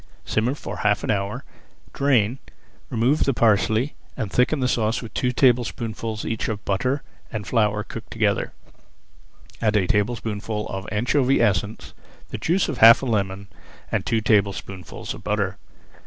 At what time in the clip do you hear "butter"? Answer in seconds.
6.65-7.03, 15.23-15.59